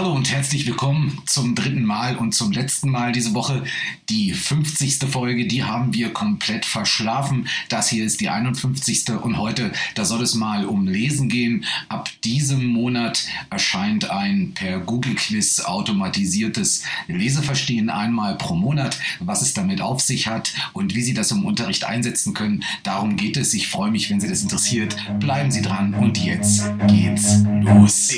[0.00, 3.64] Hallo und herzlich willkommen zum dritten Mal und zum letzten Mal diese Woche.
[4.08, 5.00] Die 50.
[5.10, 7.48] Folge, die haben wir komplett verschlafen.
[7.68, 9.10] Das hier ist die 51.
[9.20, 11.66] und heute, da soll es mal um Lesen gehen.
[11.90, 18.98] Ab diesem Monat erscheint ein per Google Quiz automatisiertes Leseverstehen einmal pro Monat.
[19.18, 23.16] Was es damit auf sich hat und wie Sie das im Unterricht einsetzen können, darum
[23.16, 23.52] geht es.
[23.52, 24.96] Ich freue mich, wenn Sie das interessiert.
[25.18, 28.10] Bleiben Sie dran und jetzt geht's los.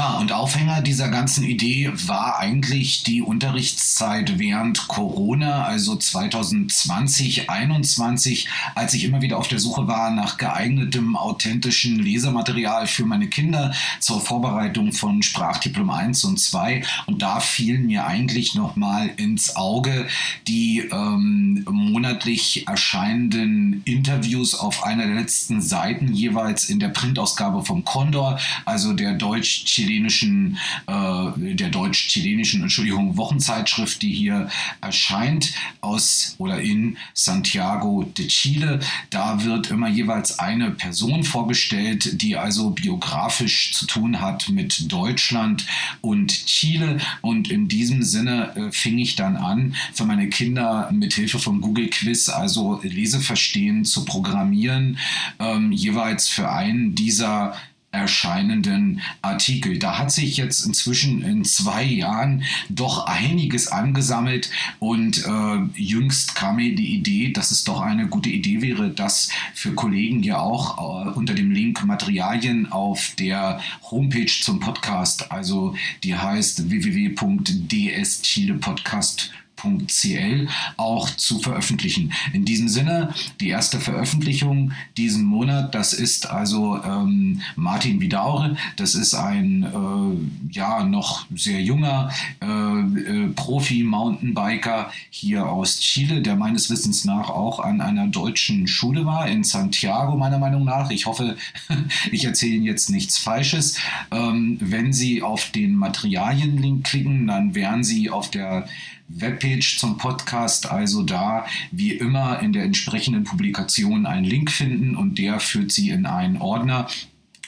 [0.00, 8.48] Ja, und Aufhänger dieser ganzen Idee war eigentlich die Unterrichtszeit während Corona, also 2020, 2021,
[8.74, 13.74] als ich immer wieder auf der Suche war nach geeignetem, authentischen Lesematerial für meine Kinder
[13.98, 16.82] zur Vorbereitung von Sprachdiplom 1 und 2.
[17.04, 20.06] Und da fielen mir eigentlich nochmal ins Auge
[20.46, 27.84] die ähm, monatlich erscheinenden Interviews auf einer der letzten Seiten jeweils in der Printausgabe vom
[27.84, 34.48] Condor, also der deutsch chilenischen, äh, der deutsch-chilenischen, Entschuldigung, Wochenzeitschrift, die hier
[34.80, 38.80] erscheint aus oder in Santiago de Chile.
[39.10, 45.66] Da wird immer jeweils eine Person vorgestellt, die also biografisch zu tun hat mit Deutschland
[46.00, 46.98] und Chile.
[47.20, 51.60] Und in diesem Sinne äh, fing ich dann an, für meine Kinder mit Hilfe von
[51.60, 54.98] Google Quiz, also Leseverstehen zu programmieren,
[55.38, 57.54] ähm, jeweils für einen dieser
[57.92, 59.78] erscheinenden Artikel.
[59.78, 66.56] Da hat sich jetzt inzwischen in zwei Jahren doch einiges angesammelt und äh, jüngst kam
[66.56, 70.78] mir die Idee, dass es doch eine gute Idee wäre, das für Kollegen ja auch
[70.78, 75.74] äh, unter dem Link Materialien auf der Homepage zum Podcast, also
[76.04, 82.12] die heißt www.dschilepodcast.com www.cl auch zu veröffentlichen.
[82.32, 88.94] In diesem Sinne, die erste Veröffentlichung diesen Monat, das ist also ähm, Martin Vidaure, das
[88.94, 96.70] ist ein äh, ja noch sehr junger äh, äh, Profi-Mountainbiker hier aus Chile, der meines
[96.70, 100.90] Wissens nach auch an einer deutschen Schule war, in Santiago meiner Meinung nach.
[100.90, 101.36] Ich hoffe,
[102.10, 103.78] ich erzähle Ihnen jetzt nichts Falsches.
[104.10, 108.66] Ähm, wenn Sie auf den Materialien-Link klicken, dann wären Sie auf der
[109.12, 115.18] Webpage zum Podcast, also da wie immer in der entsprechenden Publikation einen Link finden und
[115.18, 116.86] der führt Sie in einen Ordner.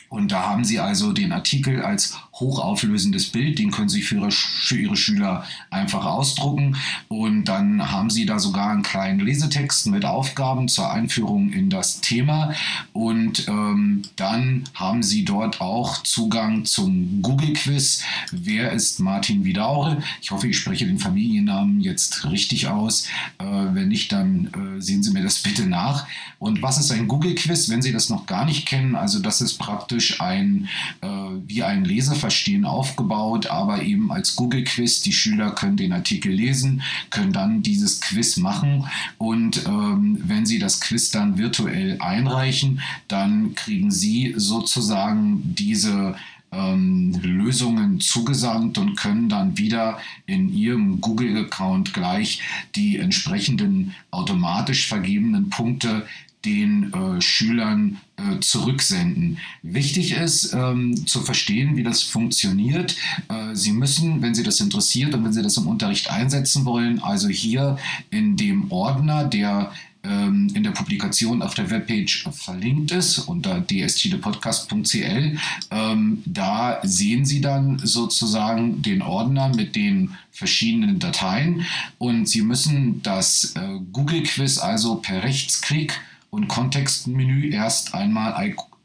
[0.09, 4.31] Und da haben Sie also den Artikel als hochauflösendes Bild, den können Sie für Ihre,
[4.31, 6.77] für Ihre Schüler einfach ausdrucken.
[7.09, 12.01] Und dann haben Sie da sogar einen kleinen Lesetext mit Aufgaben zur Einführung in das
[12.01, 12.53] Thema.
[12.93, 18.03] Und ähm, dann haben Sie dort auch Zugang zum Google-Quiz.
[18.31, 20.03] Wer ist Martin Vidaure?
[20.23, 23.07] Ich hoffe, ich spreche den Familiennamen jetzt richtig aus.
[23.39, 26.07] Äh, wenn nicht, dann äh, sehen Sie mir das bitte nach.
[26.39, 28.97] Und was ist ein Google-Quiz, wenn Sie das noch gar nicht kennen?
[28.97, 30.69] Also das ist praktisch ein,
[31.01, 31.07] äh,
[31.47, 31.85] wie ein
[32.33, 35.03] Leseverstehen aufgebaut, aber eben als Google-Quiz.
[35.03, 38.87] Die Schüler können den Artikel lesen, können dann dieses Quiz machen
[39.19, 46.17] und ähm, wenn sie das Quiz dann virtuell einreichen, dann kriegen sie sozusagen diese
[46.53, 52.43] ähm, Lösungen zugesandt und können dann wieder in Ihrem Google-Account gleich
[52.75, 56.07] die entsprechenden automatisch vergebenen Punkte
[56.45, 59.39] den äh, Schülern äh, zurücksenden.
[59.63, 62.97] Wichtig ist ähm, zu verstehen, wie das funktioniert.
[63.29, 67.01] Äh, Sie müssen, wenn Sie das interessiert und wenn Sie das im Unterricht einsetzen wollen,
[67.01, 67.79] also hier
[68.11, 69.73] in dem Ordner, der
[70.05, 75.39] ähm, in der Publikation auf der Webpage verlinkt ist unter dschilepodcast.cl.
[75.71, 81.65] Ähm, da sehen Sie dann sozusagen den Ordner mit den verschiedenen Dateien
[81.99, 86.01] und Sie müssen das äh, Google Quiz also per Rechtsklick
[86.33, 88.35] und Kontextmenü erst einmal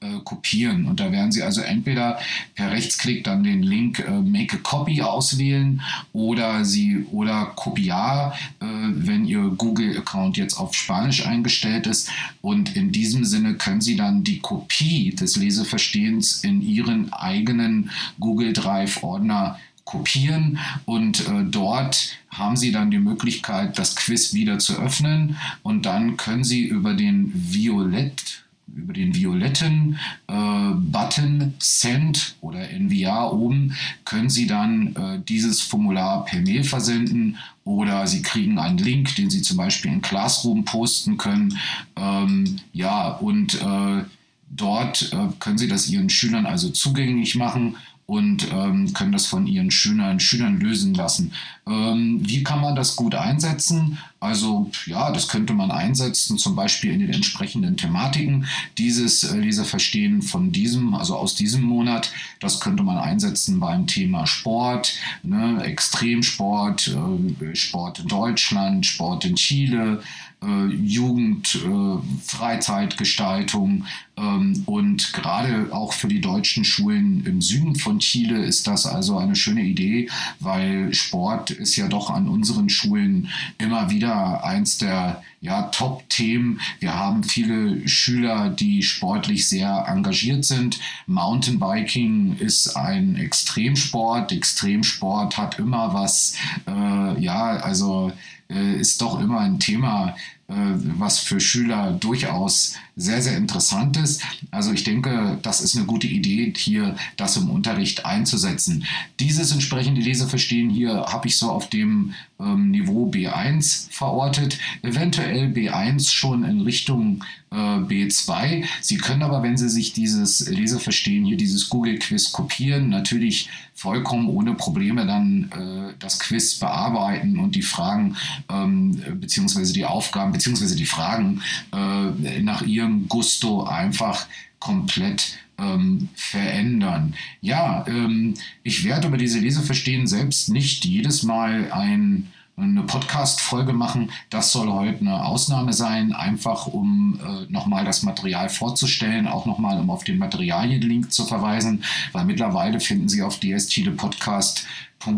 [0.01, 0.85] äh, kopieren.
[0.85, 2.19] Und da werden Sie also entweder
[2.55, 5.81] per Rechtsklick dann den Link äh, Make a Copy auswählen
[6.11, 12.09] oder Sie oder Kopiar, äh, wenn Ihr Google-Account jetzt auf Spanisch eingestellt ist.
[12.41, 18.51] Und in diesem Sinne können Sie dann die Kopie des Leseverstehens in Ihren eigenen Google
[18.51, 19.57] Drive-Ordner
[19.87, 25.85] kopieren und äh, dort haben Sie dann die Möglichkeit, das Quiz wieder zu öffnen und
[25.85, 28.43] dann können Sie über den Violett
[28.75, 29.97] über den violetten
[30.27, 37.37] äh, Button Send oder NVA oben können Sie dann äh, dieses Formular per Mail versenden
[37.63, 41.57] oder Sie kriegen einen Link, den Sie zum Beispiel in Classroom posten können.
[41.95, 44.03] Ähm, ja, und äh,
[44.49, 49.47] dort äh, können Sie das Ihren Schülern also zugänglich machen und ähm, können das von
[49.47, 51.33] ihren Schülern, Schülern lösen lassen.
[51.67, 53.97] Ähm, wie kann man das gut einsetzen?
[54.21, 58.45] Also ja, das könnte man einsetzen, zum Beispiel in den entsprechenden Thematiken.
[58.77, 62.09] Dieses äh, Leseverstehen von diesem, also aus diesem Monat,
[62.39, 64.93] das könnte man einsetzen beim Thema Sport,
[65.23, 66.95] ne, Extremsport,
[67.41, 70.01] äh, Sport in Deutschland, Sport in Chile,
[70.43, 73.85] äh, Jugend, äh, Freizeitgestaltung
[74.17, 79.17] ähm, und gerade auch für die deutschen Schulen im Süden von Chile ist das also
[79.17, 85.23] eine schöne Idee, weil Sport ist ja doch an unseren Schulen immer wieder eins der
[85.39, 86.59] ja, Top-Themen.
[86.79, 90.79] Wir haben viele Schüler, die sportlich sehr engagiert sind.
[91.05, 94.31] Mountainbiking ist ein Extremsport.
[94.31, 96.33] Extremsport hat immer was,
[96.67, 98.11] äh, ja, also
[98.49, 100.15] äh, ist doch immer ein Thema,
[100.47, 104.23] was für Schüler durchaus sehr, sehr interessant ist.
[104.49, 108.85] Also ich denke, das ist eine gute Idee, hier das im Unterricht einzusetzen.
[109.19, 116.11] Dieses entsprechende Leseverstehen hier habe ich so auf dem ähm, Niveau B1 verortet, eventuell B1
[116.11, 118.65] schon in Richtung äh, B2.
[118.81, 124.55] Sie können aber, wenn Sie sich dieses Leseverstehen hier, dieses Google-Quiz kopieren, natürlich vollkommen ohne
[124.55, 128.17] Probleme dann äh, das Quiz bearbeiten und die Fragen
[128.49, 131.41] ähm, beziehungsweise die Aufgaben beziehungsweise die Fragen
[131.73, 134.27] äh, nach Ihrem Gusto einfach
[134.59, 137.15] komplett ähm, verändern.
[137.41, 144.11] Ja, ähm, ich werde über diese Leseverstehen selbst nicht jedes Mal ein eine Podcast-Folge machen.
[144.31, 149.79] Das soll heute eine Ausnahme sein, einfach um äh, nochmal das Material vorzustellen, auch nochmal
[149.79, 151.83] um auf den Materialien-Link zu verweisen,
[152.13, 154.65] weil mittlerweile finden Sie auf DS Chile Podcast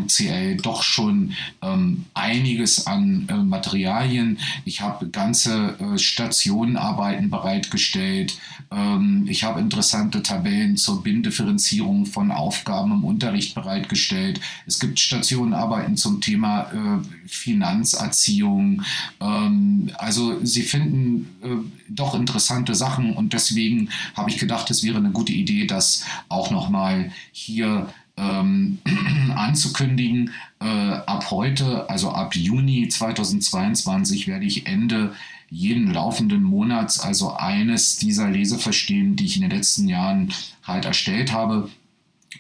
[0.08, 4.38] .cl doch schon ähm, einiges an äh, Materialien.
[4.66, 8.38] Ich habe ganze äh, Stationenarbeiten bereitgestellt.
[8.72, 14.40] Ähm, ich habe interessante Tabellen zur Bindifferenzierung von Aufgaben im Unterricht bereitgestellt.
[14.66, 18.84] Es gibt Stationenarbeiten zum Thema äh, Finanzerziehung.
[19.22, 24.98] Ähm, also Sie finden äh, doch interessante Sachen und deswegen habe ich gedacht, es wäre
[24.98, 27.88] eine gute Idee, das auch nochmal hier
[28.18, 28.80] ähm,
[29.36, 30.32] anzukündigen.
[30.60, 35.14] Äh, ab heute, also ab Juni 2022, werde ich Ende
[35.50, 40.32] jeden laufenden Monats, also eines dieser Leseverstehen, die ich in den letzten Jahren
[40.64, 41.70] halt erstellt habe,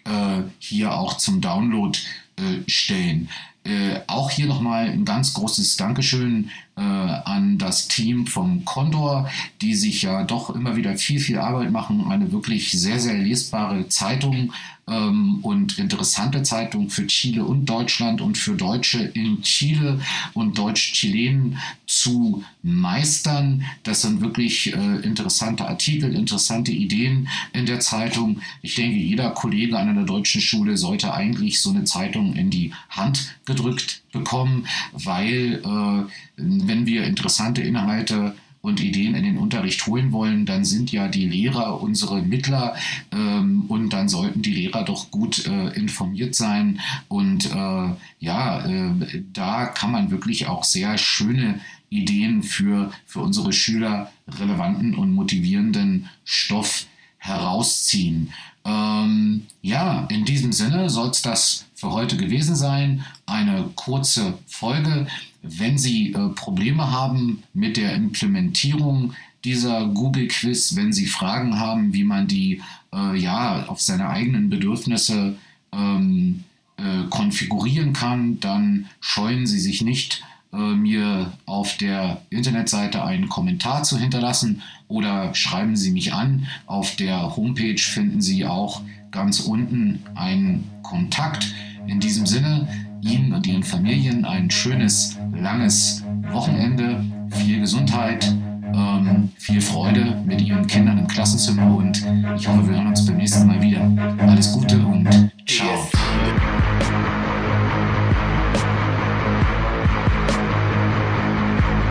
[0.05, 1.97] äh, hier auch zum Download
[2.37, 3.29] äh, stellen.
[3.69, 6.49] Äh, auch hier nochmal ein ganz großes Dankeschön
[6.81, 9.29] an das Team vom Condor,
[9.61, 13.87] die sich ja doch immer wieder viel, viel Arbeit machen, eine wirklich sehr, sehr lesbare
[13.89, 14.53] Zeitung
[14.89, 20.01] ähm, und interessante Zeitung für Chile und Deutschland und für Deutsche in Chile
[20.33, 23.65] und Deutsch-Chilenen zu meistern.
[23.83, 28.41] Das sind wirklich äh, interessante Artikel, interessante Ideen in der Zeitung.
[28.61, 32.73] Ich denke, jeder Kollege an einer deutschen Schule sollte eigentlich so eine Zeitung in die
[32.89, 40.11] Hand gedrückt bekommen, weil äh, wenn wir interessante Inhalte und Ideen in den Unterricht holen
[40.11, 42.75] wollen, dann sind ja die Lehrer unsere Mittler
[43.11, 46.79] ähm, und dann sollten die Lehrer doch gut äh, informiert sein.
[47.07, 47.89] Und äh,
[48.19, 54.93] ja, äh, da kann man wirklich auch sehr schöne Ideen für, für unsere Schüler relevanten
[54.93, 56.85] und motivierenden Stoff
[57.17, 58.33] herausziehen.
[58.65, 63.05] Ähm, ja, in diesem Sinne soll es das für heute gewesen sein.
[63.25, 65.07] Eine kurze Folge.
[65.41, 69.13] Wenn Sie äh, Probleme haben mit der Implementierung
[69.45, 72.61] dieser Google Quiz, wenn Sie Fragen haben, wie man die
[72.93, 75.37] äh, ja auf seine eigenen Bedürfnisse
[75.71, 76.43] ähm,
[76.77, 83.83] äh, konfigurieren kann, dann scheuen Sie sich nicht, äh, mir auf der Internetseite einen Kommentar
[83.83, 86.47] zu hinterlassen oder schreiben Sie mich an.
[86.65, 91.53] Auf der Homepage finden Sie auch ganz unten einen Kontakt.
[91.89, 92.67] In diesem Sinne,
[93.01, 98.31] Ihnen und Ihren Familien ein schönes, langes Wochenende, viel Gesundheit,
[98.75, 102.05] ähm, viel Freude mit Ihren Kindern im Klassenzimmer und
[102.37, 103.81] ich hoffe, wir hören uns beim nächsten Mal wieder.
[104.19, 105.89] Alles Gute und ciao.